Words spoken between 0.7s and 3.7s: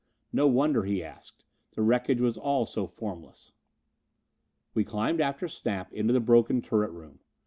he asked! The wreckage was all so formless.